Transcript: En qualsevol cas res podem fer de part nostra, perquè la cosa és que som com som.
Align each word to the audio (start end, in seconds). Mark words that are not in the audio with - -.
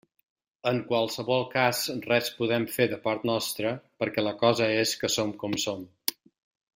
En 0.69 0.79
qualsevol 0.91 1.43
cas 1.51 1.81
res 2.07 2.31
podem 2.39 2.65
fer 2.77 2.87
de 2.95 2.99
part 3.05 3.29
nostra, 3.33 3.75
perquè 4.05 4.25
la 4.27 4.33
cosa 4.43 4.71
és 4.81 4.95
que 5.03 5.13
som 5.19 5.39
com 5.45 5.59
som. 5.69 5.85